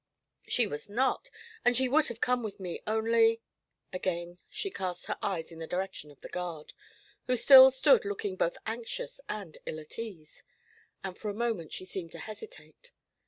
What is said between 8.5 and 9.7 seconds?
anxious and